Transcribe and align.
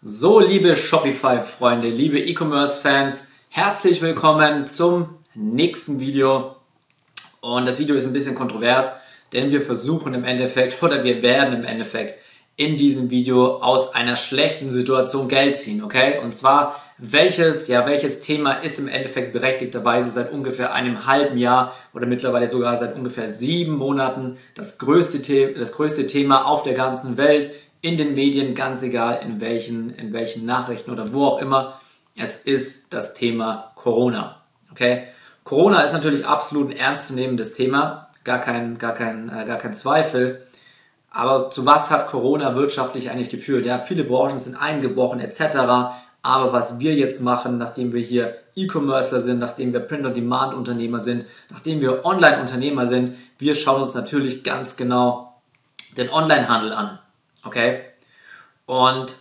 So, 0.00 0.38
liebe 0.38 0.76
Shopify-Freunde, 0.76 1.88
liebe 1.88 2.20
E-Commerce-Fans, 2.20 3.32
herzlich 3.48 4.00
willkommen 4.00 4.68
zum 4.68 5.08
nächsten 5.34 5.98
Video. 5.98 6.54
Und 7.40 7.66
das 7.66 7.80
Video 7.80 7.96
ist 7.96 8.06
ein 8.06 8.12
bisschen 8.12 8.36
kontrovers, 8.36 8.92
denn 9.32 9.50
wir 9.50 9.60
versuchen 9.60 10.14
im 10.14 10.22
Endeffekt 10.22 10.80
oder 10.84 11.02
wir 11.02 11.20
werden 11.22 11.52
im 11.52 11.64
Endeffekt 11.64 12.14
in 12.54 12.76
diesem 12.76 13.10
Video 13.10 13.56
aus 13.56 13.92
einer 13.96 14.14
schlechten 14.14 14.72
Situation 14.72 15.26
Geld 15.26 15.58
ziehen, 15.58 15.82
okay? 15.82 16.20
Und 16.22 16.32
zwar 16.32 16.80
welches, 16.98 17.66
ja, 17.66 17.84
welches 17.84 18.20
Thema 18.20 18.52
ist 18.52 18.78
im 18.78 18.86
Endeffekt 18.86 19.32
berechtigterweise 19.32 20.10
seit 20.10 20.32
ungefähr 20.32 20.72
einem 20.74 21.06
halben 21.06 21.38
Jahr 21.38 21.74
oder 21.92 22.06
mittlerweile 22.06 22.46
sogar 22.46 22.76
seit 22.76 22.94
ungefähr 22.94 23.32
sieben 23.32 23.76
Monaten 23.76 24.38
das 24.54 24.78
größte, 24.78 25.54
das 25.54 25.72
größte 25.72 26.06
Thema 26.06 26.46
auf 26.46 26.62
der 26.62 26.74
ganzen 26.74 27.16
Welt, 27.16 27.50
in 27.80 27.96
den 27.96 28.14
Medien, 28.14 28.54
ganz 28.54 28.82
egal 28.82 29.20
in 29.24 29.40
welchen, 29.40 29.90
in 29.90 30.12
welchen 30.12 30.44
Nachrichten 30.44 30.90
oder 30.90 31.12
wo 31.12 31.26
auch 31.26 31.38
immer. 31.38 31.80
Es 32.16 32.36
ist 32.36 32.92
das 32.92 33.14
Thema 33.14 33.72
Corona, 33.76 34.42
okay? 34.72 35.04
Corona 35.44 35.82
ist 35.82 35.92
natürlich 35.92 36.26
absolut 36.26 36.70
ein 36.70 36.76
ernstzunehmendes 36.76 37.52
Thema, 37.52 38.08
gar 38.24 38.40
kein, 38.40 38.78
gar 38.78 38.92
kein, 38.92 39.28
äh, 39.30 39.46
gar 39.46 39.58
kein 39.58 39.74
Zweifel. 39.74 40.46
Aber 41.10 41.50
zu 41.50 41.64
was 41.64 41.90
hat 41.90 42.06
Corona 42.06 42.54
wirtschaftlich 42.54 43.10
eigentlich 43.10 43.30
geführt? 43.30 43.64
Ja, 43.64 43.78
viele 43.78 44.04
Branchen 44.04 44.38
sind 44.38 44.56
eingebrochen 44.56 45.20
etc. 45.20 45.40
Aber 46.22 46.52
was 46.52 46.78
wir 46.78 46.94
jetzt 46.94 47.22
machen, 47.22 47.56
nachdem 47.56 47.92
wir 47.92 48.02
hier 48.02 48.36
E-Commercer 48.56 49.22
sind, 49.22 49.38
nachdem 49.38 49.72
wir 49.72 49.80
Print-on-Demand-Unternehmer 49.80 51.00
sind, 51.00 51.24
nachdem 51.48 51.80
wir 51.80 52.04
Online-Unternehmer 52.04 52.86
sind, 52.86 53.12
wir 53.38 53.54
schauen 53.54 53.82
uns 53.82 53.94
natürlich 53.94 54.44
ganz 54.44 54.76
genau 54.76 55.40
den 55.96 56.10
Online-Handel 56.10 56.72
an. 56.72 56.98
Okay? 57.48 57.80
Und 58.66 59.16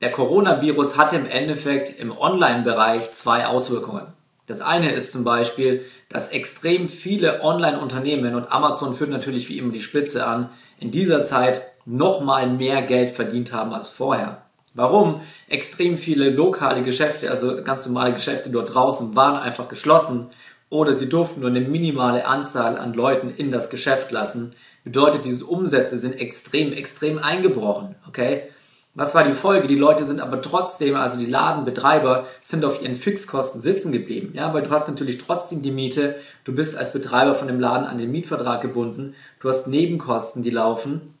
der 0.00 0.10
Coronavirus 0.10 0.96
hat 0.96 1.12
im 1.12 1.26
Endeffekt 1.26 2.00
im 2.00 2.16
Online-Bereich 2.16 3.12
zwei 3.12 3.46
Auswirkungen. 3.46 4.06
Das 4.46 4.62
eine 4.62 4.90
ist 4.90 5.12
zum 5.12 5.22
Beispiel, 5.22 5.84
dass 6.08 6.28
extrem 6.28 6.88
viele 6.88 7.42
Online-Unternehmen 7.42 8.34
und 8.34 8.50
Amazon 8.50 8.94
führt 8.94 9.10
natürlich 9.10 9.50
wie 9.50 9.58
immer 9.58 9.72
die 9.72 9.82
Spitze 9.82 10.26
an, 10.26 10.48
in 10.80 10.90
dieser 10.90 11.24
Zeit 11.24 11.62
nochmal 11.84 12.48
mehr 12.48 12.80
Geld 12.82 13.10
verdient 13.10 13.52
haben 13.52 13.74
als 13.74 13.90
vorher. 13.90 14.42
Warum? 14.74 15.20
Extrem 15.48 15.98
viele 15.98 16.30
lokale 16.30 16.80
Geschäfte, 16.80 17.30
also 17.30 17.62
ganz 17.62 17.84
normale 17.84 18.14
Geschäfte 18.14 18.48
dort 18.48 18.74
draußen, 18.74 19.14
waren 19.14 19.36
einfach 19.36 19.68
geschlossen 19.68 20.30
oder 20.70 20.94
sie 20.94 21.10
durften 21.10 21.40
nur 21.40 21.50
eine 21.50 21.60
minimale 21.60 22.24
Anzahl 22.26 22.78
an 22.78 22.94
Leuten 22.94 23.28
in 23.28 23.52
das 23.52 23.68
Geschäft 23.68 24.10
lassen. 24.10 24.54
Bedeutet, 24.84 25.24
diese 25.24 25.46
Umsätze 25.46 25.98
sind 25.98 26.18
extrem, 26.18 26.72
extrem 26.72 27.18
eingebrochen. 27.18 27.94
Okay? 28.08 28.50
Was 28.94 29.14
war 29.14 29.24
die 29.24 29.32
Folge? 29.32 29.68
Die 29.68 29.76
Leute 29.76 30.04
sind 30.04 30.20
aber 30.20 30.42
trotzdem, 30.42 30.96
also 30.96 31.18
die 31.18 31.26
Ladenbetreiber 31.26 32.26
sind 32.42 32.62
auf 32.64 32.82
ihren 32.82 32.94
Fixkosten 32.94 33.60
sitzen 33.60 33.90
geblieben. 33.90 34.32
Ja, 34.34 34.52
weil 34.52 34.62
du 34.62 34.70
hast 34.70 34.86
natürlich 34.86 35.16
trotzdem 35.16 35.62
die 35.62 35.70
Miete. 35.70 36.16
Du 36.44 36.54
bist 36.54 36.76
als 36.76 36.92
Betreiber 36.92 37.34
von 37.34 37.48
dem 37.48 37.58
Laden 37.58 37.86
an 37.86 37.96
den 37.96 38.10
Mietvertrag 38.10 38.60
gebunden. 38.60 39.14
Du 39.40 39.48
hast 39.48 39.66
Nebenkosten, 39.66 40.42
die 40.42 40.50
laufen. 40.50 41.14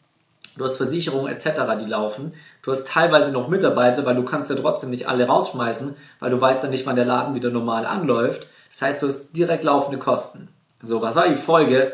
Du 0.58 0.64
hast 0.64 0.76
Versicherungen 0.76 1.32
etc., 1.32 1.62
die 1.80 1.88
laufen. 1.88 2.34
Du 2.60 2.72
hast 2.72 2.86
teilweise 2.86 3.32
noch 3.32 3.48
Mitarbeiter, 3.48 4.04
weil 4.04 4.16
du 4.16 4.22
kannst 4.22 4.50
ja 4.50 4.56
trotzdem 4.56 4.90
nicht 4.90 5.08
alle 5.08 5.26
rausschmeißen, 5.26 5.96
weil 6.20 6.30
du 6.30 6.38
weißt 6.38 6.62
dann 6.62 6.70
nicht, 6.70 6.84
wann 6.84 6.96
der 6.96 7.06
Laden 7.06 7.34
wieder 7.34 7.48
normal 7.48 7.86
anläuft. 7.86 8.46
Das 8.70 8.82
heißt, 8.82 9.02
du 9.02 9.06
hast 9.06 9.32
direkt 9.32 9.64
laufende 9.64 9.98
Kosten. 9.98 10.48
So, 10.82 11.00
was 11.00 11.14
war 11.14 11.26
die 11.26 11.36
Folge? 11.36 11.92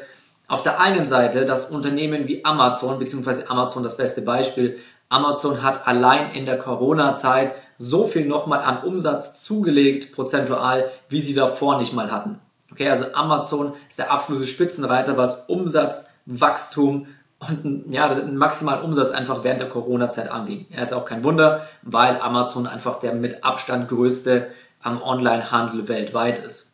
Auf 0.48 0.62
der 0.62 0.80
einen 0.80 1.04
Seite 1.04 1.44
das 1.44 1.66
Unternehmen 1.66 2.26
wie 2.26 2.42
Amazon, 2.42 2.98
beziehungsweise 2.98 3.50
Amazon 3.50 3.82
das 3.82 3.98
beste 3.98 4.22
Beispiel. 4.22 4.78
Amazon 5.10 5.62
hat 5.62 5.86
allein 5.86 6.32
in 6.32 6.46
der 6.46 6.58
Corona-Zeit 6.58 7.52
so 7.76 8.06
viel 8.06 8.26
nochmal 8.26 8.60
an 8.60 8.82
Umsatz 8.82 9.44
zugelegt, 9.44 10.12
prozentual, 10.14 10.90
wie 11.10 11.20
sie 11.20 11.34
davor 11.34 11.78
nicht 11.78 11.92
mal 11.92 12.10
hatten. 12.10 12.40
Okay, 12.72 12.88
also 12.88 13.06
Amazon 13.12 13.74
ist 13.90 13.98
der 13.98 14.10
absolute 14.10 14.46
Spitzenreiter, 14.46 15.18
was 15.18 15.44
Umsatz, 15.48 16.10
Wachstum 16.24 17.06
und 17.40 17.84
ja, 17.90 18.12
den 18.12 18.36
maximalen 18.36 18.82
Umsatz 18.82 19.10
einfach 19.10 19.44
während 19.44 19.60
der 19.60 19.68
Corona-Zeit 19.68 20.30
anging. 20.30 20.66
Ja, 20.70 20.82
ist 20.82 20.94
auch 20.94 21.04
kein 21.04 21.24
Wunder, 21.24 21.66
weil 21.82 22.20
Amazon 22.20 22.66
einfach 22.66 22.98
der 22.98 23.14
mit 23.14 23.44
Abstand 23.44 23.88
größte 23.88 24.48
am 24.82 25.02
Online-Handel 25.02 25.88
weltweit 25.88 26.38
ist. 26.38 26.67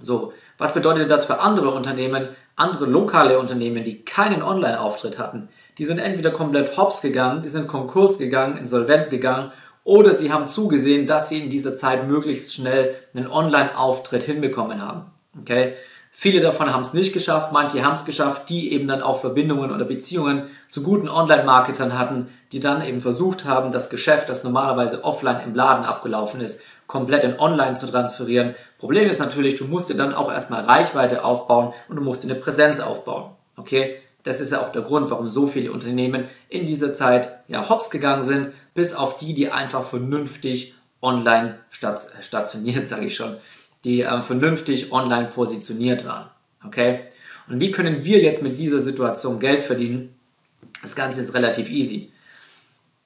So, 0.00 0.32
was 0.58 0.74
bedeutet 0.74 1.10
das 1.10 1.24
für 1.24 1.40
andere 1.40 1.70
Unternehmen, 1.70 2.28
andere 2.54 2.86
lokale 2.86 3.38
Unternehmen, 3.38 3.84
die 3.84 4.04
keinen 4.04 4.42
Online-Auftritt 4.42 5.18
hatten? 5.18 5.48
Die 5.78 5.84
sind 5.84 5.98
entweder 5.98 6.30
komplett 6.30 6.76
hops 6.76 7.00
gegangen, 7.00 7.42
die 7.42 7.50
sind 7.50 7.68
Konkurs 7.68 8.18
gegangen, 8.18 8.56
insolvent 8.56 9.10
gegangen 9.10 9.52
oder 9.84 10.14
sie 10.14 10.32
haben 10.32 10.48
zugesehen, 10.48 11.06
dass 11.06 11.28
sie 11.28 11.40
in 11.42 11.50
dieser 11.50 11.74
Zeit 11.74 12.08
möglichst 12.08 12.54
schnell 12.54 12.96
einen 13.14 13.28
Online-Auftritt 13.28 14.24
hinbekommen 14.24 14.82
haben. 14.82 15.12
Okay? 15.40 15.74
Viele 16.18 16.40
davon 16.40 16.72
haben 16.72 16.80
es 16.80 16.94
nicht 16.94 17.12
geschafft, 17.12 17.52
manche 17.52 17.84
haben 17.84 17.92
es 17.92 18.06
geschafft, 18.06 18.48
die 18.48 18.72
eben 18.72 18.88
dann 18.88 19.02
auch 19.02 19.20
Verbindungen 19.20 19.70
oder 19.70 19.84
Beziehungen 19.84 20.44
zu 20.70 20.82
guten 20.82 21.10
Online-Marketern 21.10 21.98
hatten, 21.98 22.28
die 22.52 22.60
dann 22.60 22.82
eben 22.82 23.02
versucht 23.02 23.44
haben, 23.44 23.70
das 23.70 23.90
Geschäft, 23.90 24.30
das 24.30 24.42
normalerweise 24.42 25.04
offline 25.04 25.42
im 25.44 25.54
Laden 25.54 25.84
abgelaufen 25.84 26.40
ist, 26.40 26.62
komplett 26.86 27.22
in 27.22 27.38
Online 27.38 27.74
zu 27.76 27.86
transferieren. 27.86 28.54
Problem 28.78 29.10
ist 29.10 29.18
natürlich, 29.18 29.56
du 29.56 29.66
musst 29.66 29.90
dir 29.90 29.94
dann 29.94 30.14
auch 30.14 30.32
erstmal 30.32 30.64
Reichweite 30.64 31.22
aufbauen 31.22 31.74
und 31.90 31.96
du 31.96 32.02
musst 32.02 32.24
dir 32.24 32.30
eine 32.30 32.40
Präsenz 32.40 32.80
aufbauen. 32.80 33.32
Okay? 33.58 33.98
Das 34.22 34.40
ist 34.40 34.52
ja 34.52 34.62
auch 34.62 34.72
der 34.72 34.82
Grund, 34.82 35.10
warum 35.10 35.28
so 35.28 35.46
viele 35.46 35.70
Unternehmen 35.70 36.28
in 36.48 36.64
dieser 36.64 36.94
Zeit 36.94 37.28
ja 37.46 37.68
hops 37.68 37.90
gegangen 37.90 38.22
sind, 38.22 38.52
bis 38.72 38.94
auf 38.94 39.18
die, 39.18 39.34
die 39.34 39.52
einfach 39.52 39.84
vernünftig 39.84 40.76
online 41.02 41.58
stationiert, 41.68 42.86
sage 42.86 43.04
ich 43.04 43.16
schon, 43.16 43.36
die 43.86 44.02
äh, 44.02 44.20
vernünftig 44.20 44.92
online 44.92 45.28
positioniert 45.28 46.04
waren. 46.04 46.26
Okay? 46.66 47.04
Und 47.48 47.60
wie 47.60 47.70
können 47.70 48.04
wir 48.04 48.20
jetzt 48.20 48.42
mit 48.42 48.58
dieser 48.58 48.80
Situation 48.80 49.38
Geld 49.38 49.62
verdienen? 49.62 50.14
Das 50.82 50.96
Ganze 50.96 51.20
ist 51.20 51.34
relativ 51.34 51.70
easy. 51.70 52.10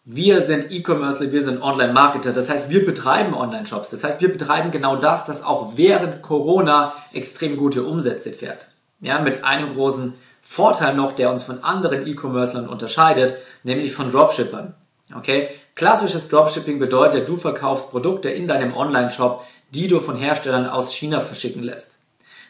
Wir 0.06 0.40
sind 0.40 0.72
E-Commerce, 0.72 1.30
wir 1.30 1.44
sind 1.44 1.62
Online-Marketer, 1.62 2.32
das 2.32 2.48
heißt, 2.48 2.70
wir 2.70 2.86
betreiben 2.86 3.34
Online-Shops. 3.34 3.90
Das 3.90 4.02
heißt, 4.02 4.22
wir 4.22 4.32
betreiben 4.32 4.70
genau 4.70 4.96
das, 4.96 5.26
das 5.26 5.44
auch 5.44 5.76
während 5.76 6.22
Corona 6.22 6.94
extrem 7.12 7.58
gute 7.58 7.84
Umsätze 7.84 8.32
fährt. 8.32 8.66
Ja, 9.02 9.20
mit 9.20 9.44
einem 9.44 9.74
großen 9.74 10.14
Vorteil 10.40 10.94
noch, 10.94 11.12
der 11.12 11.30
uns 11.30 11.44
von 11.44 11.62
anderen 11.62 12.06
E-Commercern 12.06 12.66
unterscheidet, 12.66 13.36
nämlich 13.62 13.92
von 13.92 14.10
Dropshippern. 14.10 14.74
Okay? 15.16 15.48
Klassisches 15.74 16.28
Dropshipping 16.28 16.78
bedeutet, 16.78 17.28
du 17.28 17.36
verkaufst 17.36 17.90
Produkte 17.90 18.28
in 18.28 18.48
deinem 18.48 18.76
Online-Shop 18.76 19.44
die 19.72 19.88
du 19.88 20.00
von 20.00 20.16
Herstellern 20.16 20.66
aus 20.66 20.94
China 20.94 21.20
verschicken 21.20 21.62
lässt. 21.62 21.98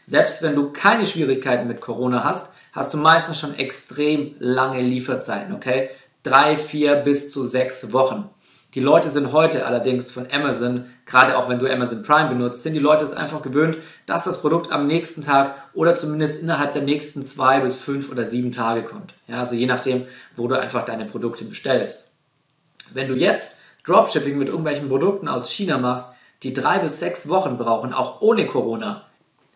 Selbst 0.02 0.42
wenn 0.42 0.54
du 0.54 0.70
keine 0.70 1.06
Schwierigkeiten 1.06 1.68
mit 1.68 1.80
Corona 1.80 2.24
hast, 2.24 2.52
hast 2.72 2.94
du 2.94 2.98
meistens 2.98 3.38
schon 3.38 3.58
extrem 3.58 4.34
lange 4.38 4.80
Lieferzeiten, 4.80 5.54
okay? 5.54 5.90
Drei, 6.22 6.56
vier 6.56 6.96
bis 6.96 7.30
zu 7.30 7.44
sechs 7.44 7.92
Wochen. 7.92 8.28
Die 8.74 8.80
Leute 8.80 9.10
sind 9.10 9.32
heute 9.32 9.66
allerdings 9.66 10.12
von 10.12 10.28
Amazon, 10.30 10.86
gerade 11.04 11.36
auch 11.36 11.48
wenn 11.48 11.58
du 11.58 11.70
Amazon 11.70 12.02
Prime 12.02 12.28
benutzt, 12.28 12.62
sind 12.62 12.74
die 12.74 12.78
Leute 12.78 13.04
es 13.04 13.12
einfach 13.12 13.42
gewöhnt, 13.42 13.78
dass 14.06 14.24
das 14.24 14.40
Produkt 14.40 14.70
am 14.70 14.86
nächsten 14.86 15.22
Tag 15.22 15.54
oder 15.74 15.96
zumindest 15.96 16.40
innerhalb 16.40 16.72
der 16.72 16.82
nächsten 16.82 17.22
zwei 17.24 17.58
bis 17.60 17.74
fünf 17.74 18.10
oder 18.10 18.24
sieben 18.24 18.52
Tage 18.52 18.84
kommt. 18.84 19.14
Ja, 19.26 19.38
also 19.38 19.56
je 19.56 19.66
nachdem, 19.66 20.06
wo 20.36 20.46
du 20.46 20.58
einfach 20.58 20.84
deine 20.84 21.04
Produkte 21.04 21.44
bestellst. 21.44 22.09
Wenn 22.94 23.08
du 23.08 23.14
jetzt 23.14 23.58
Dropshipping 23.84 24.38
mit 24.38 24.48
irgendwelchen 24.48 24.88
Produkten 24.88 25.28
aus 25.28 25.50
China 25.50 25.78
machst, 25.78 26.12
die 26.42 26.52
drei 26.52 26.78
bis 26.78 27.00
sechs 27.00 27.28
Wochen 27.28 27.56
brauchen, 27.56 27.92
auch 27.92 28.20
ohne 28.20 28.46
Corona, 28.46 29.04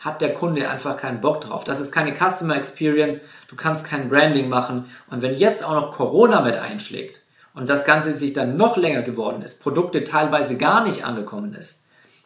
hat 0.00 0.20
der 0.20 0.34
Kunde 0.34 0.68
einfach 0.68 0.96
keinen 0.96 1.20
Bock 1.20 1.40
drauf. 1.40 1.64
Das 1.64 1.80
ist 1.80 1.92
keine 1.92 2.14
Customer 2.14 2.56
Experience, 2.56 3.22
du 3.48 3.56
kannst 3.56 3.86
kein 3.86 4.08
Branding 4.08 4.48
machen. 4.48 4.84
Und 5.10 5.22
wenn 5.22 5.36
jetzt 5.36 5.64
auch 5.64 5.72
noch 5.72 5.92
Corona 5.92 6.42
mit 6.42 6.56
einschlägt 6.56 7.20
und 7.54 7.70
das 7.70 7.84
Ganze 7.84 8.16
sich 8.16 8.34
dann 8.34 8.56
noch 8.56 8.76
länger 8.76 9.02
geworden 9.02 9.42
ist, 9.42 9.62
Produkte 9.62 10.04
teilweise 10.04 10.58
gar 10.58 10.84
nicht 10.84 11.04
angekommen 11.04 11.54
ist, 11.54 11.82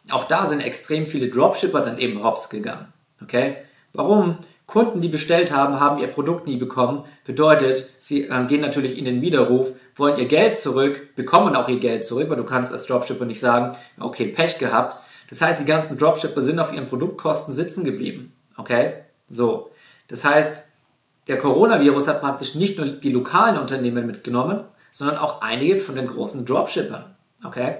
auch 0.09 0.25
da 0.25 0.45
sind 0.45 0.61
extrem 0.61 1.05
viele 1.05 1.29
Dropshipper 1.29 1.81
dann 1.81 1.99
eben 1.99 2.23
hops 2.23 2.49
gegangen. 2.49 2.91
Okay? 3.21 3.57
Warum? 3.93 4.37
Kunden, 4.65 5.01
die 5.01 5.07
bestellt 5.07 5.51
haben, 5.51 5.79
haben 5.79 5.99
ihr 5.99 6.07
Produkt 6.07 6.47
nie 6.47 6.57
bekommen. 6.57 7.05
Bedeutet, 7.25 7.89
sie 7.99 8.25
äh, 8.25 8.45
gehen 8.45 8.61
natürlich 8.61 8.97
in 8.97 9.05
den 9.05 9.21
Widerruf, 9.21 9.71
wollen 9.99 10.17
ihr 10.17 10.27
Geld 10.27 10.59
zurück, 10.59 11.15
bekommen 11.15 11.55
auch 11.55 11.67
ihr 11.67 11.79
Geld 11.79 12.05
zurück, 12.05 12.29
weil 12.29 12.37
du 12.37 12.45
kannst 12.45 12.71
als 12.71 12.87
Dropshipper 12.87 13.25
nicht 13.25 13.39
sagen, 13.39 13.75
okay, 13.99 14.27
Pech 14.27 14.57
gehabt. 14.57 15.03
Das 15.29 15.41
heißt, 15.41 15.61
die 15.61 15.65
ganzen 15.65 15.97
Dropshipper 15.97 16.41
sind 16.41 16.59
auf 16.59 16.73
ihren 16.73 16.87
Produktkosten 16.87 17.53
sitzen 17.53 17.83
geblieben. 17.83 18.33
Okay? 18.57 18.93
So. 19.29 19.71
Das 20.07 20.25
heißt, 20.25 20.65
der 21.27 21.37
Coronavirus 21.37 22.07
hat 22.07 22.21
praktisch 22.21 22.55
nicht 22.55 22.77
nur 22.77 22.87
die 22.87 23.11
lokalen 23.11 23.57
Unternehmen 23.57 24.07
mitgenommen, 24.07 24.63
sondern 24.91 25.17
auch 25.17 25.41
einige 25.41 25.77
von 25.77 25.95
den 25.95 26.07
großen 26.07 26.45
Dropshippern. 26.45 27.15
Okay? 27.43 27.77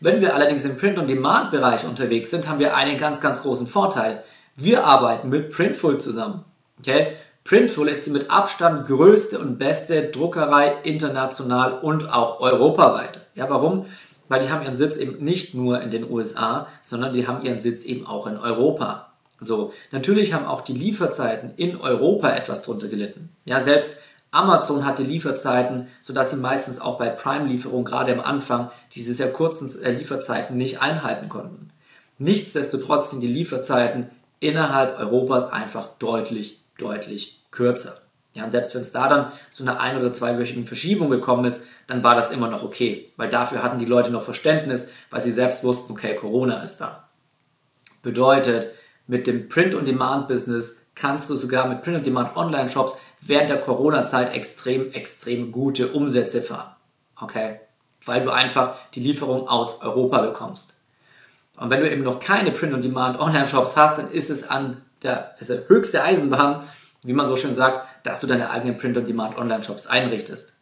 Wenn 0.00 0.20
wir 0.20 0.34
allerdings 0.34 0.64
im 0.64 0.76
Print-on-Demand-Bereich 0.76 1.84
unterwegs 1.84 2.30
sind, 2.30 2.48
haben 2.48 2.60
wir 2.60 2.76
einen 2.76 2.98
ganz, 2.98 3.20
ganz 3.20 3.42
großen 3.42 3.66
Vorteil. 3.66 4.22
Wir 4.54 4.84
arbeiten 4.84 5.28
mit 5.28 5.50
Printful 5.50 5.98
zusammen. 5.98 6.44
Okay? 6.78 7.16
Printful 7.46 7.86
ist 7.88 8.04
die 8.04 8.10
mit 8.10 8.28
Abstand 8.28 8.88
größte 8.88 9.38
und 9.38 9.56
beste 9.56 10.08
Druckerei 10.08 10.78
international 10.82 11.78
und 11.78 12.12
auch 12.12 12.40
europaweit. 12.40 13.20
Ja, 13.36 13.48
warum? 13.48 13.86
Weil 14.28 14.40
die 14.40 14.50
haben 14.50 14.64
ihren 14.64 14.74
Sitz 14.74 14.96
eben 14.96 15.22
nicht 15.22 15.54
nur 15.54 15.80
in 15.80 15.92
den 15.92 16.10
USA, 16.10 16.66
sondern 16.82 17.12
die 17.12 17.28
haben 17.28 17.46
ihren 17.46 17.60
Sitz 17.60 17.84
eben 17.84 18.04
auch 18.04 18.26
in 18.26 18.36
Europa. 18.36 19.12
So, 19.38 19.72
natürlich 19.92 20.32
haben 20.32 20.44
auch 20.44 20.62
die 20.62 20.72
Lieferzeiten 20.72 21.52
in 21.56 21.76
Europa 21.76 22.30
etwas 22.30 22.62
drunter 22.62 22.88
gelitten. 22.88 23.28
Ja, 23.44 23.60
selbst 23.60 24.02
Amazon 24.32 24.84
hat 24.84 24.98
die 24.98 25.04
Lieferzeiten, 25.04 25.86
sodass 26.00 26.32
sie 26.32 26.38
meistens 26.38 26.80
auch 26.80 26.98
bei 26.98 27.10
Prime-Lieferungen 27.10 27.84
gerade 27.84 28.12
am 28.12 28.20
Anfang 28.20 28.72
diese 28.96 29.14
sehr 29.14 29.32
kurzen 29.32 29.70
äh, 29.84 29.92
Lieferzeiten 29.92 30.56
nicht 30.56 30.82
einhalten 30.82 31.28
konnten. 31.28 31.70
Nichtsdestotrotz 32.18 33.10
sind 33.10 33.20
die 33.20 33.28
Lieferzeiten 33.28 34.10
innerhalb 34.40 34.98
Europas 34.98 35.52
einfach 35.52 35.90
deutlich, 36.00 36.60
deutlich 36.78 37.44
kürzer. 37.50 38.02
Ja, 38.34 38.44
und 38.44 38.50
selbst 38.50 38.74
wenn 38.74 38.82
es 38.82 38.92
da 38.92 39.08
dann 39.08 39.32
zu 39.50 39.62
einer 39.62 39.80
ein- 39.80 39.96
oder 39.96 40.12
zweiwöchigen 40.12 40.66
Verschiebung 40.66 41.08
gekommen 41.08 41.46
ist, 41.46 41.66
dann 41.86 42.04
war 42.04 42.14
das 42.14 42.30
immer 42.30 42.48
noch 42.48 42.62
okay, 42.62 43.12
weil 43.16 43.30
dafür 43.30 43.62
hatten 43.62 43.78
die 43.78 43.86
Leute 43.86 44.10
noch 44.10 44.24
Verständnis, 44.24 44.90
weil 45.10 45.22
sie 45.22 45.32
selbst 45.32 45.64
wussten, 45.64 45.92
okay, 45.92 46.14
Corona 46.14 46.62
ist 46.62 46.78
da. 46.78 47.08
Bedeutet, 48.02 48.74
mit 49.06 49.26
dem 49.26 49.48
Print-on-Demand-Business 49.48 50.86
kannst 50.94 51.30
du 51.30 51.36
sogar 51.36 51.66
mit 51.66 51.82
Print-on-Demand 51.82 52.36
Online-Shops 52.36 52.98
während 53.22 53.50
der 53.50 53.60
Corona-Zeit 53.60 54.34
extrem, 54.34 54.92
extrem 54.92 55.50
gute 55.50 55.92
Umsätze 55.92 56.42
fahren. 56.42 56.74
Okay? 57.20 57.60
Weil 58.04 58.22
du 58.22 58.30
einfach 58.30 58.76
die 58.94 59.00
Lieferung 59.00 59.48
aus 59.48 59.80
Europa 59.82 60.20
bekommst. 60.20 60.74
Und 61.56 61.70
wenn 61.70 61.80
du 61.80 61.90
eben 61.90 62.02
noch 62.02 62.20
keine 62.20 62.50
Print-on-Demand 62.50 63.18
Online-Shops 63.18 63.76
hast, 63.76 63.98
dann 63.98 64.10
ist 64.10 64.28
es 64.28 64.48
an 64.48 64.82
der, 65.02 65.34
ist 65.40 65.50
der 65.50 65.68
höchste 65.68 66.02
Eisenbahn, 66.02 66.68
wie 67.04 67.12
man 67.12 67.26
so 67.26 67.36
schön 67.36 67.54
sagt, 67.54 67.86
dass 68.02 68.20
du 68.20 68.26
deine 68.26 68.50
eigenen 68.50 68.78
Print-on-Demand 68.78 69.38
Online-Shops 69.38 69.86
einrichtest. 69.86 70.54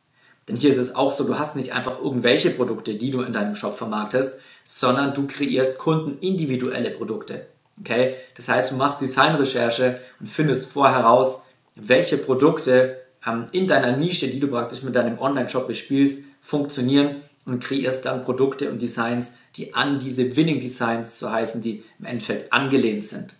Denn 0.48 0.56
hier 0.56 0.70
ist 0.70 0.76
es 0.76 0.94
auch 0.94 1.12
so, 1.12 1.24
du 1.24 1.38
hast 1.38 1.56
nicht 1.56 1.72
einfach 1.72 2.00
irgendwelche 2.00 2.50
Produkte, 2.50 2.94
die 2.94 3.10
du 3.10 3.22
in 3.22 3.32
deinem 3.32 3.54
Shop 3.54 3.76
vermarktest, 3.76 4.40
sondern 4.64 5.14
du 5.14 5.26
kreierst 5.26 5.78
kundenindividuelle 5.78 6.90
Produkte. 6.90 7.46
Okay? 7.80 8.16
Das 8.36 8.48
heißt, 8.48 8.72
du 8.72 8.76
machst 8.76 9.00
Designrecherche 9.00 10.00
und 10.20 10.28
findest 10.28 10.66
vorher 10.66 10.98
heraus, 10.98 11.44
welche 11.76 12.18
Produkte 12.18 12.98
ähm, 13.26 13.46
in 13.52 13.66
deiner 13.66 13.96
Nische, 13.96 14.28
die 14.28 14.40
du 14.40 14.48
praktisch 14.48 14.82
mit 14.82 14.94
deinem 14.94 15.18
Online-Shop 15.18 15.66
bespielst, 15.66 16.24
funktionieren 16.40 17.22
und 17.46 17.62
kreierst 17.62 18.04
dann 18.04 18.22
Produkte 18.22 18.70
und 18.70 18.80
Designs, 18.80 19.34
die 19.56 19.74
an 19.74 19.98
diese 19.98 20.36
Winning 20.36 20.60
Designs, 20.60 21.18
so 21.18 21.30
heißen 21.30 21.62
die, 21.62 21.84
im 21.98 22.06
Endeffekt 22.06 22.52
angelehnt 22.52 23.04
sind. 23.04 23.34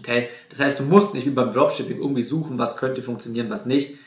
Okay? 0.00 0.28
Das 0.48 0.60
heißt, 0.60 0.80
du 0.80 0.84
musst 0.84 1.14
nicht 1.14 1.26
wie 1.26 1.30
beim 1.30 1.52
Dropshipping 1.52 1.98
irgendwie 1.98 2.22
suchen, 2.22 2.58
was 2.58 2.76
könnte 2.76 3.02
funktionieren, 3.02 3.50
was 3.50 3.66
nicht. 3.66 3.98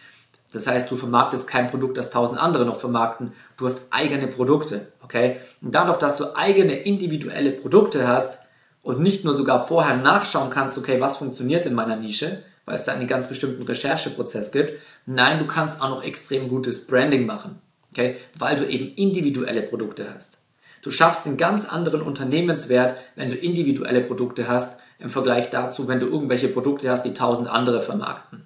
Das 0.51 0.65
heißt, 0.65 0.89
du 0.89 0.97
vermarktest 0.97 1.47
kein 1.47 1.69
Produkt, 1.69 1.97
das 1.97 2.09
tausend 2.09 2.41
andere 2.41 2.65
noch 2.65 2.79
vermarkten. 2.79 3.33
Du 3.57 3.65
hast 3.65 3.87
eigene 3.91 4.27
Produkte. 4.27 4.91
Okay? 5.03 5.37
Und 5.61 5.73
dadurch, 5.73 5.97
dass 5.97 6.17
du 6.17 6.35
eigene 6.35 6.73
individuelle 6.73 7.51
Produkte 7.51 8.07
hast, 8.07 8.39
und 8.81 9.01
nicht 9.01 9.23
nur 9.23 9.33
sogar 9.33 9.65
vorher 9.65 9.97
nachschauen 9.97 10.49
kannst, 10.49 10.77
okay, 10.77 10.99
was 11.01 11.17
funktioniert 11.17 11.65
in 11.65 11.73
meiner 11.73 11.95
Nische, 11.95 12.43
weil 12.65 12.75
es 12.75 12.85
da 12.85 12.93
einen 12.93 13.07
ganz 13.07 13.27
bestimmten 13.27 13.63
Rechercheprozess 13.63 14.51
gibt. 14.51 14.79
Nein, 15.05 15.39
du 15.39 15.47
kannst 15.47 15.81
auch 15.81 15.89
noch 15.89 16.03
extrem 16.03 16.47
gutes 16.47 16.87
Branding 16.87 17.25
machen, 17.25 17.59
okay, 17.91 18.17
weil 18.37 18.55
du 18.55 18.67
eben 18.67 18.93
individuelle 18.95 19.63
Produkte 19.63 20.13
hast. 20.13 20.39
Du 20.81 20.91
schaffst 20.91 21.27
einen 21.27 21.37
ganz 21.37 21.67
anderen 21.67 22.01
Unternehmenswert, 22.01 22.95
wenn 23.15 23.29
du 23.29 23.35
individuelle 23.35 24.01
Produkte 24.01 24.47
hast, 24.47 24.79
im 24.99 25.09
Vergleich 25.09 25.49
dazu, 25.49 25.87
wenn 25.87 25.99
du 25.99 26.07
irgendwelche 26.07 26.49
Produkte 26.49 26.89
hast, 26.89 27.03
die 27.03 27.13
tausend 27.13 27.49
andere 27.49 27.81
vermarkten. 27.81 28.45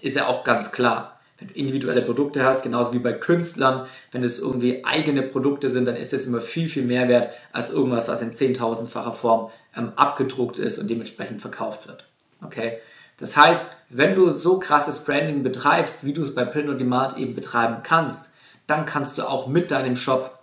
Ist 0.00 0.16
ja 0.16 0.26
auch 0.26 0.44
ganz 0.44 0.70
klar. 0.70 1.18
Wenn 1.38 1.48
du 1.48 1.54
individuelle 1.54 2.02
Produkte 2.02 2.44
hast, 2.44 2.62
genauso 2.62 2.92
wie 2.92 2.98
bei 2.98 3.12
Künstlern, 3.12 3.86
wenn 4.10 4.24
es 4.24 4.40
irgendwie 4.40 4.84
eigene 4.84 5.22
Produkte 5.22 5.70
sind, 5.70 5.86
dann 5.86 5.96
ist 5.96 6.12
das 6.12 6.26
immer 6.26 6.40
viel, 6.40 6.68
viel 6.68 6.84
mehr 6.84 7.08
wert 7.08 7.32
als 7.52 7.72
irgendwas, 7.72 8.08
was 8.08 8.22
in 8.22 8.34
zehntausendfacher 8.34 9.12
Form 9.12 9.50
ähm, 9.76 9.92
abgedruckt 9.96 10.58
ist 10.58 10.78
und 10.78 10.90
dementsprechend 10.90 11.40
verkauft 11.40 11.86
wird. 11.86 12.04
Okay? 12.44 12.78
Das 13.18 13.36
heißt, 13.36 13.72
wenn 13.88 14.14
du 14.14 14.30
so 14.30 14.58
krasses 14.58 15.04
Branding 15.04 15.42
betreibst, 15.42 16.04
wie 16.04 16.12
du 16.12 16.22
es 16.22 16.34
bei 16.34 16.44
Print 16.44 16.68
on 16.68 16.78
Demand 16.78 17.16
eben 17.18 17.34
betreiben 17.34 17.78
kannst, 17.82 18.34
dann 18.66 18.84
kannst 18.84 19.16
du 19.18 19.22
auch 19.28 19.46
mit 19.46 19.70
deinem 19.70 19.96
Shop 19.96 20.38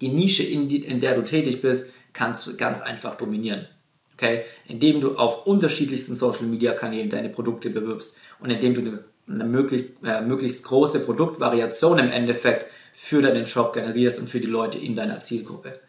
die 0.00 0.08
Nische, 0.08 0.42
in, 0.42 0.68
die, 0.68 0.84
in 0.84 1.00
der 1.00 1.14
du 1.14 1.22
tätig 1.22 1.62
bist, 1.62 1.92
kannst 2.12 2.46
du 2.46 2.56
ganz 2.56 2.80
einfach 2.80 3.14
dominieren. 3.14 3.66
Okay? 4.14 4.42
Indem 4.66 5.00
du 5.00 5.16
auf 5.16 5.46
unterschiedlichsten 5.46 6.14
Social 6.14 6.44
Media 6.44 6.72
Kanälen 6.72 7.10
deine 7.10 7.28
Produkte 7.28 7.70
bewirbst 7.70 8.16
und 8.40 8.50
indem 8.50 8.74
du 8.74 8.80
eine, 9.26 9.44
möglichst, 9.44 9.90
äh, 10.04 10.20
möglichst 10.20 10.64
große 10.64 11.00
Produktvariation 11.00 11.98
im 11.98 12.10
Endeffekt 12.10 12.66
für 12.92 13.22
deinen 13.22 13.46
Shop 13.46 13.72
generierst 13.72 14.20
und 14.20 14.30
für 14.30 14.40
die 14.40 14.48
Leute 14.48 14.78
in 14.78 14.94
deiner 14.94 15.20
Zielgruppe. 15.20 15.80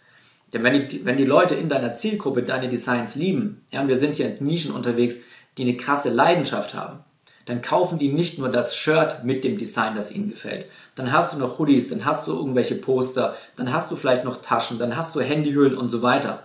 Denn 0.53 0.63
wenn 0.63 0.87
die, 0.87 1.05
wenn 1.05 1.17
die 1.17 1.25
Leute 1.25 1.55
in 1.55 1.69
deiner 1.69 1.95
Zielgruppe 1.95 2.43
deine 2.43 2.69
Designs 2.69 3.15
lieben, 3.15 3.61
ja, 3.71 3.81
und 3.81 3.87
wir 3.87 3.97
sind 3.97 4.15
hier 4.15 4.27
in 4.37 4.45
Nischen 4.45 4.71
unterwegs, 4.71 5.19
die 5.57 5.63
eine 5.63 5.77
krasse 5.77 6.09
Leidenschaft 6.09 6.73
haben, 6.73 6.99
dann 7.45 7.61
kaufen 7.61 7.99
die 7.99 8.11
nicht 8.11 8.39
nur 8.39 8.49
das 8.49 8.75
Shirt 8.75 9.23
mit 9.23 9.43
dem 9.43 9.57
Design, 9.57 9.95
das 9.95 10.11
ihnen 10.11 10.29
gefällt. 10.29 10.65
Dann 10.95 11.11
hast 11.11 11.33
du 11.33 11.37
noch 11.37 11.59
Hoodies, 11.59 11.89
dann 11.89 12.05
hast 12.05 12.27
du 12.27 12.33
irgendwelche 12.33 12.75
Poster, 12.75 13.35
dann 13.55 13.71
hast 13.71 13.91
du 13.91 13.95
vielleicht 13.95 14.23
noch 14.23 14.41
Taschen, 14.41 14.79
dann 14.79 14.97
hast 14.97 15.15
du 15.15 15.21
Handyhüllen 15.21 15.77
und 15.77 15.89
so 15.89 16.01
weiter. 16.01 16.43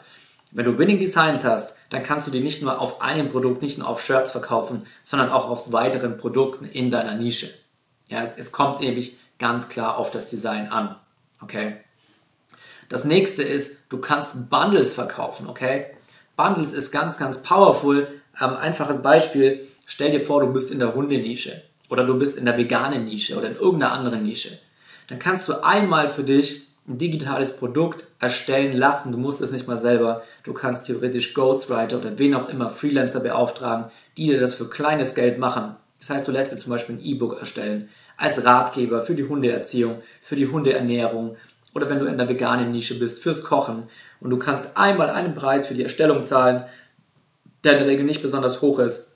Wenn 0.53 0.65
du 0.65 0.79
Winning 0.79 0.99
Designs 0.99 1.45
hast, 1.45 1.79
dann 1.91 2.03
kannst 2.03 2.27
du 2.27 2.33
die 2.33 2.41
nicht 2.41 2.61
nur 2.61 2.81
auf 2.81 3.01
einem 3.01 3.31
Produkt, 3.31 3.63
nicht 3.63 3.79
nur 3.79 3.89
auf 3.89 4.03
Shirts 4.05 4.33
verkaufen, 4.33 4.87
sondern 5.03 5.31
auch 5.31 5.49
auf 5.49 5.73
weiteren 5.73 6.17
Produkten 6.17 6.65
in 6.65 6.91
deiner 6.91 7.15
Nische. 7.15 7.51
Ja, 8.09 8.25
es, 8.25 8.33
es 8.37 8.51
kommt 8.51 8.81
nämlich 8.81 9.19
ganz 9.39 9.69
klar 9.69 9.97
auf 9.97 10.11
das 10.11 10.29
Design 10.29 10.69
an. 10.69 10.97
Okay? 11.41 11.77
Das 12.89 13.05
nächste 13.05 13.43
ist, 13.43 13.85
du 13.89 13.99
kannst 13.99 14.51
Bundles 14.51 14.95
verkaufen, 14.95 15.49
okay? 15.49 15.87
Bundles 16.37 16.73
ist 16.73 16.91
ganz, 16.91 17.17
ganz 17.17 17.43
powerful. 17.43 18.09
Ein 18.35 18.57
einfaches 18.57 19.03
Beispiel, 19.03 19.69
stell 19.87 20.11
dir 20.11 20.21
vor, 20.21 20.41
du 20.41 20.53
bist 20.53 20.73
in 20.73 20.81
der 20.81 20.95
Hundenische 20.95 21.63
oder 21.89 22.05
du 22.05 22.19
bist 22.19 22.37
in 22.37 22.47
der 22.47 22.57
veganen 22.57 23.05
Nische 23.05 23.37
oder 23.37 23.49
in 23.49 23.57
irgendeiner 23.57 23.93
anderen 23.93 24.25
Nische. 24.25 24.59
Dann 25.09 25.21
kannst 25.21 25.49
du 25.49 25.63
einmal 25.63 26.09
für 26.09 26.25
dich 26.25 26.67
ein 26.89 26.99
digitales 26.99 27.57
Produkt 27.57 28.05
erstellen 28.19 28.77
lassen. 28.77 29.13
Du 29.13 29.19
musst 29.19 29.41
es 29.41 29.53
nicht 29.53 29.69
mal 29.69 29.79
selber. 29.79 30.23
Du 30.43 30.53
kannst 30.53 30.87
theoretisch 30.87 31.35
Ghostwriter 31.35 31.99
oder 31.99 32.19
wen 32.19 32.35
auch 32.35 32.49
immer 32.49 32.71
Freelancer 32.71 33.21
beauftragen, 33.21 33.91
die 34.17 34.27
dir 34.27 34.41
das 34.41 34.55
für 34.55 34.69
kleines 34.69 35.15
Geld 35.15 35.39
machen. 35.39 35.77
Das 35.99 36.11
heißt, 36.11 36.27
du 36.27 36.33
lässt 36.33 36.53
dir 36.53 36.59
zum 36.59 36.73
Beispiel 36.73 36.97
ein 36.97 37.05
E-Book 37.05 37.39
erstellen 37.39 37.89
als 38.17 38.45
Ratgeber 38.45 39.01
für 39.01 39.15
die 39.15 39.25
Hundeerziehung, 39.25 40.03
für 40.21 40.37
die 40.37 40.47
Hundeernährung, 40.47 41.37
oder 41.75 41.89
wenn 41.89 41.99
du 41.99 42.07
in 42.07 42.19
der 42.19 42.29
veganen 42.29 42.71
Nische 42.71 42.99
bist, 42.99 43.23
fürs 43.23 43.45
Kochen 43.45 43.85
und 44.21 44.31
du 44.31 44.39
kannst 44.39 44.77
einmal 44.77 45.11
einen 45.11 45.35
Preis 45.35 45.67
für 45.67 45.75
die 45.75 45.83
Erstellung 45.83 46.23
zahlen, 46.25 46.65
der 47.65 47.73
in 47.73 47.79
der 47.79 47.89
Regel 47.89 48.05
nicht 48.05 48.23
besonders 48.23 48.61
hoch 48.61 48.79
ist 48.79 49.15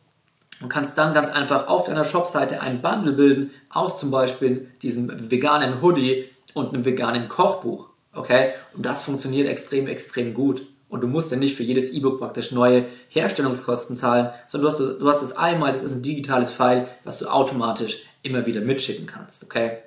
und 0.60 0.68
kannst 0.68 0.96
dann 0.96 1.14
ganz 1.14 1.28
einfach 1.28 1.66
auf 1.66 1.84
deiner 1.84 2.04
Shopseite 2.04 2.60
ein 2.60 2.80
Bundle 2.80 3.12
bilden 3.12 3.50
aus 3.70 3.98
zum 3.98 4.10
Beispiel 4.10 4.70
diesem 4.82 5.30
veganen 5.30 5.82
Hoodie 5.82 6.28
und 6.54 6.72
einem 6.72 6.84
veganen 6.84 7.28
Kochbuch. 7.28 7.88
Okay? 8.14 8.52
Und 8.74 8.86
das 8.86 9.02
funktioniert 9.02 9.48
extrem, 9.48 9.86
extrem 9.86 10.32
gut. 10.32 10.66
Und 10.88 11.00
du 11.00 11.08
musst 11.08 11.30
ja 11.32 11.36
nicht 11.36 11.56
für 11.56 11.64
jedes 11.64 11.92
E-Book 11.92 12.20
praktisch 12.20 12.52
neue 12.52 12.86
Herstellungskosten 13.08 13.96
zahlen, 13.96 14.30
sondern 14.46 14.70
du 14.70 14.78
hast, 14.78 15.00
du 15.00 15.08
hast 15.08 15.22
das 15.22 15.36
einmal, 15.36 15.72
das 15.72 15.82
ist 15.82 15.92
ein 15.92 16.02
digitales 16.02 16.52
File, 16.52 16.86
was 17.02 17.18
du 17.18 17.26
automatisch 17.26 18.04
immer 18.22 18.46
wieder 18.46 18.60
mitschicken 18.60 19.06
kannst. 19.06 19.44
Okay? 19.44 19.78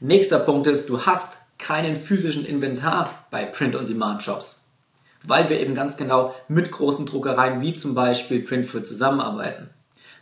Nächster 0.00 0.40
Punkt 0.40 0.66
ist, 0.66 0.88
du 0.88 1.06
hast 1.06 1.38
keinen 1.58 1.96
physischen 1.96 2.44
Inventar 2.44 3.26
bei 3.30 3.44
Print-on-Demand-Shops, 3.44 4.68
weil 5.22 5.48
wir 5.48 5.60
eben 5.60 5.74
ganz 5.74 5.96
genau 5.96 6.34
mit 6.48 6.72
großen 6.72 7.06
Druckereien 7.06 7.60
wie 7.60 7.74
zum 7.74 7.94
Beispiel 7.94 8.42
Printful 8.42 8.84
zusammenarbeiten. 8.84 9.70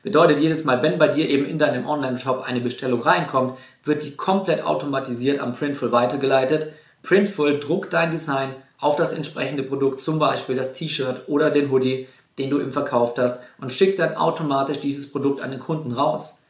Bedeutet 0.03 0.41
jedes 0.41 0.65
Mal, 0.65 0.83
wenn 0.83 0.99
bei 0.99 1.09
dir 1.09 1.29
eben 1.31 1.47
in 1.47 1.59
deinem 1.59 1.87
Online-Shop 1.87 2.43
eine 2.45 2.61
Bestellung 2.61 3.01
reinkommt, 3.01 3.57
wird 3.85 4.05
die 4.05 4.17
komplett 4.17 4.65
automatisiert 4.65 5.41
am 5.41 5.55
Printful 5.55 5.93
weitergeleitet. 5.93 6.73
Printful 7.03 7.59
druckt 7.59 7.93
dein 7.93 8.11
Design 8.11 8.55
auf 8.79 8.97
das 8.97 9.13
entsprechende 9.13 9.63
Produkt, 9.63 10.01
zum 10.01 10.19
Beispiel 10.19 10.57
das 10.57 10.75
T-Shirt 10.75 11.23
oder 11.29 11.51
den 11.51 11.71
Hoodie, 11.71 12.09
den 12.39 12.51
du 12.51 12.61
eben 12.61 12.73
verkauft 12.73 13.19
hast 13.19 13.43
und 13.61 13.73
schickt 13.73 13.99
dann 13.99 14.17
automatisch 14.17 14.81
dieses 14.81 15.11
Produkt 15.11 15.41
an 15.41 15.51
den 15.51 15.61
Kunden 15.61 15.93
raus. 15.93 16.43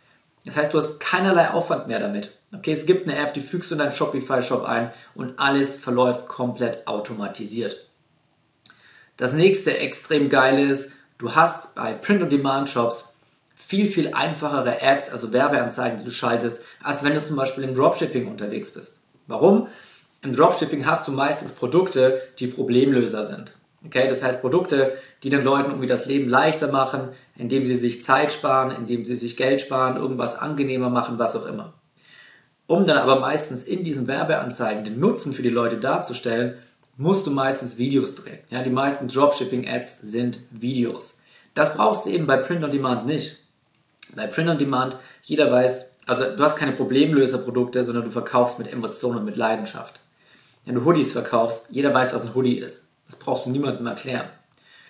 Das 0.44 0.56
heißt, 0.56 0.74
du 0.74 0.78
hast 0.78 0.98
keinerlei 1.00 1.50
Aufwand 1.50 1.88
mehr 1.88 2.00
damit. 2.00 2.32
Okay, 2.54 2.72
es 2.72 2.86
gibt 2.86 3.08
eine 3.08 3.16
App, 3.16 3.34
die 3.34 3.40
fügst 3.40 3.70
du 3.70 3.76
in 3.76 3.78
deinen 3.78 3.92
Shopify-Shop 3.92 4.64
ein 4.64 4.92
und 5.14 5.38
alles 5.38 5.74
verläuft 5.74 6.28
komplett 6.28 6.86
automatisiert. 6.86 7.86
Das 9.16 9.32
nächste 9.32 9.78
extrem 9.78 10.28
geile 10.28 10.62
ist, 10.62 10.92
du 11.18 11.34
hast 11.34 11.74
bei 11.74 11.92
Print-on-Demand-Shops 11.92 13.11
viel, 13.72 13.86
viel 13.86 14.12
einfachere 14.12 14.82
Ads, 14.82 15.08
also 15.12 15.32
Werbeanzeigen, 15.32 15.96
die 15.96 16.04
du 16.04 16.10
schaltest, 16.10 16.62
als 16.82 17.04
wenn 17.04 17.14
du 17.14 17.22
zum 17.22 17.36
Beispiel 17.36 17.64
im 17.64 17.74
Dropshipping 17.74 18.28
unterwegs 18.28 18.74
bist. 18.74 19.00
Warum? 19.26 19.68
Im 20.20 20.36
Dropshipping 20.36 20.84
hast 20.84 21.08
du 21.08 21.12
meistens 21.12 21.52
Produkte, 21.52 22.20
die 22.38 22.48
Problemlöser 22.48 23.24
sind. 23.24 23.54
Okay, 23.82 24.08
das 24.08 24.22
heißt 24.22 24.42
Produkte, 24.42 24.98
die 25.22 25.30
den 25.30 25.42
Leuten 25.42 25.70
irgendwie 25.70 25.86
das 25.86 26.04
Leben 26.04 26.28
leichter 26.28 26.70
machen, 26.70 27.08
indem 27.34 27.64
sie 27.64 27.74
sich 27.74 28.02
Zeit 28.02 28.30
sparen, 28.30 28.72
indem 28.72 29.06
sie 29.06 29.16
sich 29.16 29.38
Geld 29.38 29.62
sparen, 29.62 29.96
irgendwas 29.96 30.38
angenehmer 30.38 30.90
machen, 30.90 31.18
was 31.18 31.34
auch 31.34 31.46
immer. 31.46 31.72
Um 32.66 32.84
dann 32.84 32.98
aber 32.98 33.20
meistens 33.20 33.64
in 33.64 33.84
diesen 33.84 34.06
Werbeanzeigen 34.06 34.84
den 34.84 35.00
Nutzen 35.00 35.32
für 35.32 35.42
die 35.42 35.48
Leute 35.48 35.78
darzustellen, 35.78 36.58
musst 36.98 37.26
du 37.26 37.30
meistens 37.30 37.78
Videos 37.78 38.16
drehen. 38.16 38.40
Ja, 38.50 38.62
die 38.62 38.68
meisten 38.68 39.08
Dropshipping-Ads 39.08 40.02
sind 40.02 40.40
Videos. 40.50 41.20
Das 41.54 41.74
brauchst 41.74 42.04
du 42.04 42.10
eben 42.10 42.26
bei 42.26 42.36
Print 42.36 42.64
on 42.64 42.70
Demand 42.70 43.06
nicht. 43.06 43.41
Bei 44.14 44.26
Print 44.26 44.50
on 44.50 44.58
Demand, 44.58 44.96
jeder 45.22 45.50
weiß, 45.50 45.98
also 46.06 46.36
du 46.36 46.42
hast 46.42 46.56
keine 46.56 46.72
Problemlöserprodukte, 46.72 47.84
sondern 47.84 48.04
du 48.04 48.10
verkaufst 48.10 48.58
mit 48.58 48.72
Emotionen 48.72 49.18
und 49.18 49.24
mit 49.24 49.36
Leidenschaft. 49.36 50.00
Wenn 50.64 50.74
du 50.74 50.84
Hoodies 50.84 51.12
verkaufst, 51.12 51.68
jeder 51.70 51.92
weiß, 51.92 52.14
was 52.14 52.24
ein 52.24 52.34
Hoodie 52.34 52.58
ist. 52.58 52.90
Das 53.06 53.18
brauchst 53.18 53.46
du 53.46 53.50
niemandem 53.50 53.86
erklären. 53.86 54.28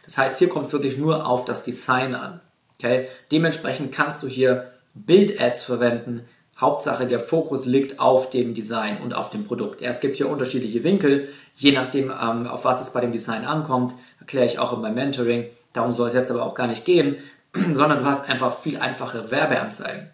Das 0.05 0.19
heißt, 0.19 0.39
hier 0.39 0.49
kommt 0.49 0.67
es 0.67 0.73
wirklich 0.73 0.99
nur 0.99 1.27
auf 1.27 1.45
das 1.45 1.63
Design 1.63 2.15
an. 2.15 2.41
Okay? 2.79 3.09
Dementsprechend 3.31 3.93
kannst 3.93 4.23
du 4.23 4.27
hier 4.27 4.73
Bild-Ads 4.95 5.63
verwenden. 5.63 6.25
Hauptsache, 6.61 7.07
der 7.07 7.21
Fokus 7.21 7.67
liegt 7.67 7.99
auf 7.99 8.31
dem 8.31 8.55
Design 8.55 9.01
und 9.03 9.15
auf 9.15 9.31
dem 9.31 9.45
Produkt. 9.45 9.81
Ja, 9.81 9.91
es 9.91 10.01
gibt 10.01 10.17
hier 10.17 10.29
unterschiedliche 10.29 10.85
Winkel, 10.85 11.29
je 11.57 11.73
nachdem, 11.73 12.11
ähm, 12.11 12.47
auf 12.47 12.65
was 12.65 12.81
es 12.81 12.93
bei 12.93 13.01
dem 13.01 13.13
Design 13.13 13.45
ankommt. 13.45 13.95
Erkläre 14.21 14.47
ich 14.47 14.59
auch 14.59 14.73
in 14.73 14.81
meinem 14.81 14.95
Mentoring. 14.95 15.47
Darum 15.73 15.93
soll 15.93 16.09
es 16.09 16.15
jetzt 16.15 16.31
aber 16.31 16.45
auch 16.45 16.55
gar 16.55 16.67
nicht 16.67 16.85
gehen, 16.85 17.17
sondern 17.73 18.01
du 18.01 18.05
hast 18.05 18.29
einfach 18.29 18.59
viel 18.61 18.79
einfache 18.79 19.31
Werbeanzeigen. 19.31 20.11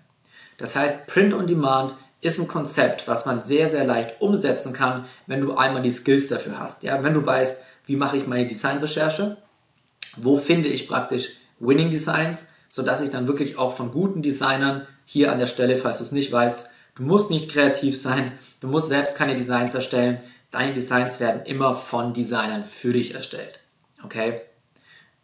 Das 0.57 0.75
heißt, 0.77 1.07
Print 1.07 1.35
on 1.35 1.47
Demand 1.47 1.95
ist 2.21 2.41
ein 2.41 2.49
Konzept, 2.49 3.07
was 3.07 3.27
man 3.27 3.41
sehr, 3.41 3.69
sehr 3.69 3.85
leicht 3.85 4.21
umsetzen 4.21 4.73
kann, 4.73 5.07
wenn 5.27 5.41
du 5.41 5.57
einmal 5.57 5.83
die 5.83 5.93
Skills 5.93 6.29
dafür 6.29 6.59
hast. 6.59 6.83
Ja, 6.83 7.03
wenn 7.03 7.15
du 7.15 7.25
weißt, 7.25 7.65
wie 7.87 7.97
mache 7.97 8.17
ich 8.17 8.27
meine 8.27 8.47
Designrecherche, 8.47 9.37
wo 10.17 10.37
finde 10.37 10.69
ich 10.69 10.89
praktisch 10.89 11.31
Winning 11.61 11.91
Designs, 11.91 12.49
sodass 12.69 13.01
ich 13.01 13.11
dann 13.11 13.29
wirklich 13.29 13.57
auch 13.57 13.75
von 13.75 13.93
guten 13.93 14.23
Designern 14.23 14.87
hier 15.05 15.33
an 15.33 15.39
der 15.39 15.47
Stelle, 15.47 15.79
falls 15.79 15.99
du 15.99 16.05
es 16.05 16.13
nicht 16.13 16.33
weißt, 16.33 16.71
du 16.97 17.03
musst 17.05 17.31
nicht 17.31 17.51
kreativ 17.51 17.99
sein, 18.01 18.33
du 18.61 18.67
musst 18.67 18.89
selbst 18.89 19.17
keine 19.17 19.37
Designs 19.37 19.75
erstellen, 19.75 20.19
deine 20.51 20.75
Designs 20.75 21.21
werden 21.21 21.43
immer 21.45 21.77
von 21.77 22.13
Designern 22.15 22.65
für 22.65 22.93
dich 22.93 23.15
erstellt. 23.15 23.61
Okay? 24.05 24.41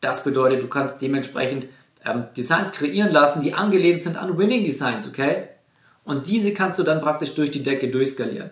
Das 0.00 0.22
bedeutet, 0.22 0.62
du 0.62 0.68
kannst 0.68 1.02
dementsprechend 1.02 1.66
ähm, 2.04 2.24
Designs 2.36 2.72
kreieren 2.72 3.10
lassen, 3.10 3.42
die 3.42 3.54
angelehnt 3.54 4.00
sind 4.00 4.16
an 4.16 4.36
Winning 4.36 4.64
Designs, 4.64 5.08
okay? 5.08 5.48
Und 6.04 6.26
diese 6.26 6.52
kannst 6.52 6.78
du 6.78 6.82
dann 6.82 7.00
praktisch 7.00 7.34
durch 7.34 7.50
die 7.50 7.62
Decke 7.62 7.88
durchskalieren. 7.88 8.50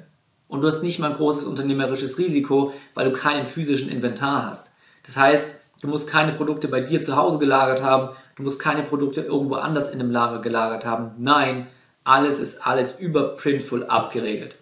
Und 0.48 0.62
du 0.62 0.68
hast 0.68 0.82
nicht 0.82 0.98
mal 0.98 1.10
ein 1.10 1.16
großes 1.16 1.44
unternehmerisches 1.44 2.18
Risiko, 2.18 2.72
weil 2.94 3.10
du 3.10 3.12
keinen 3.12 3.46
physischen 3.46 3.90
Inventar 3.90 4.46
hast. 4.46 4.70
Das 5.04 5.16
heißt, 5.16 5.54
du 5.82 5.88
musst 5.88 6.08
keine 6.08 6.32
Produkte 6.32 6.68
bei 6.68 6.80
dir 6.80 7.02
zu 7.02 7.16
Hause 7.16 7.38
gelagert 7.38 7.82
haben, 7.82 8.14
du 8.36 8.42
musst 8.42 8.60
keine 8.60 8.82
Produkte 8.82 9.22
irgendwo 9.22 9.54
anders 9.54 9.90
in 9.90 10.00
einem 10.00 10.10
Lager 10.10 10.40
gelagert 10.40 10.84
haben. 10.84 11.12
Nein, 11.18 11.68
alles 12.04 12.38
ist 12.38 12.66
alles 12.66 12.98
über 12.98 13.36
Printful 13.36 13.84
abgeregelt. 13.86 14.56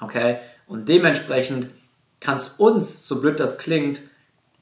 Okay? 0.00 0.36
Und 0.66 0.88
dementsprechend 0.88 1.68
kann 2.20 2.38
es 2.38 2.48
uns, 2.58 3.06
so 3.06 3.20
blöd 3.20 3.40
das 3.40 3.58
klingt, 3.58 4.00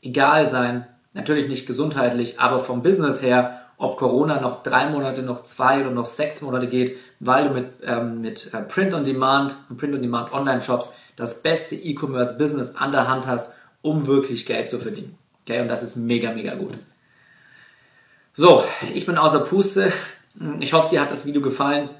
egal 0.02 0.46
sein, 0.46 0.86
natürlich 1.12 1.48
nicht 1.48 1.66
gesundheitlich, 1.66 2.40
aber 2.40 2.60
vom 2.60 2.82
Business 2.82 3.22
her, 3.22 3.63
ob 3.76 3.96
Corona 3.96 4.40
noch 4.40 4.62
drei 4.62 4.88
Monate, 4.88 5.22
noch 5.22 5.42
zwei 5.42 5.80
oder 5.80 5.90
noch 5.90 6.06
sechs 6.06 6.40
Monate 6.40 6.68
geht, 6.68 6.96
weil 7.20 7.48
du 7.48 7.54
mit, 7.54 7.66
ähm, 7.84 8.20
mit 8.20 8.52
äh, 8.54 8.62
Print 8.62 8.94
on 8.94 9.04
Demand 9.04 9.54
und 9.68 9.76
Print 9.78 9.94
on 9.94 10.02
Demand 10.02 10.32
Online 10.32 10.62
Shops 10.62 10.94
das 11.16 11.42
beste 11.42 11.74
E-Commerce 11.74 12.38
Business 12.38 12.74
an 12.76 12.92
der 12.92 13.08
Hand 13.08 13.26
hast, 13.26 13.54
um 13.82 14.06
wirklich 14.06 14.46
Geld 14.46 14.68
zu 14.68 14.78
verdienen. 14.78 15.16
Okay, 15.44 15.60
und 15.60 15.68
das 15.68 15.82
ist 15.82 15.96
mega, 15.96 16.32
mega 16.32 16.54
gut. 16.54 16.74
So, 18.34 18.64
ich 18.94 19.06
bin 19.06 19.18
außer 19.18 19.40
Puste. 19.40 19.92
Ich 20.58 20.72
hoffe, 20.72 20.88
dir 20.88 21.00
hat 21.00 21.10
das 21.10 21.26
Video 21.26 21.40
gefallen. 21.40 21.90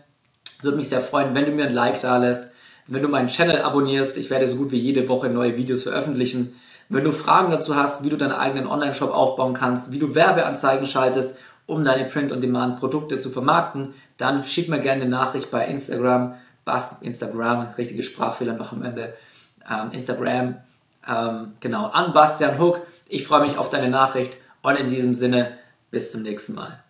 Würde 0.63 0.79
mich 0.79 0.89
sehr 0.89 1.01
freuen, 1.01 1.35
wenn 1.35 1.45
du 1.45 1.53
mir 1.53 1.67
ein 1.67 1.75
Like 1.75 2.01
da 2.01 2.17
lässt, 2.17 2.51
wenn 2.87 3.03
du 3.03 3.09
meinen 3.09 3.29
Channel 3.29 3.63
abonnierst. 3.63 4.17
Ich 4.17 4.31
werde 4.31 4.47
so 4.47 4.57
gut 4.57 4.73
wie 4.73 4.79
jede 4.79 5.09
Woche 5.09 5.29
neue 5.29 5.57
Videos 5.57 5.85
veröffentlichen. 5.85 6.57
Wenn 6.89 7.05
du 7.05 7.13
Fragen 7.13 7.51
dazu 7.51 7.77
hast, 7.77 8.03
wie 8.03 8.09
du 8.09 8.17
deinen 8.17 8.33
eigenen 8.33 8.67
Online-Shop 8.67 9.15
aufbauen 9.15 9.55
kannst, 9.55 9.93
wie 9.93 9.99
du 9.99 10.15
Werbeanzeigen 10.15 10.87
schaltest, 10.87 11.37
um 11.67 11.85
deine 11.85 12.05
Print-on-Demand-Produkte 12.05 13.21
zu 13.21 13.31
vermarkten, 13.31 13.95
dann 14.17 14.45
schick 14.45 14.69
mir 14.69 14.81
gerne 14.81 15.03
eine 15.03 15.11
Nachricht 15.11 15.51
bei 15.51 15.67
Instagram, 15.67 16.35
Bast 16.65 17.03
Instagram, 17.03 17.69
richtige 17.77 18.03
Sprachfehler 18.03 18.55
noch 18.55 18.73
am 18.73 18.83
Ende, 18.83 19.15
ähm, 19.71 19.91
Instagram, 19.93 20.57
ähm, 21.07 21.53
genau, 21.61 21.87
an 21.87 22.13
Bastian 22.13 22.59
Hook. 22.59 22.87
Ich 23.09 23.27
freue 23.27 23.47
mich 23.47 23.59
auf 23.59 23.71
deine 23.71 23.89
Nachricht 23.89 24.37
und 24.63 24.77
in 24.77 24.89
diesem 24.89 25.15
Sinne, 25.15 25.59
bis 25.91 26.13
zum 26.13 26.23
nächsten 26.23 26.55
Mal. 26.55 26.84